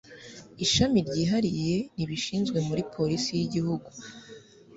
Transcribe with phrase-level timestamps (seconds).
[0.65, 3.89] ishami ryihariye ribishinzwe muri polisi y'igihugu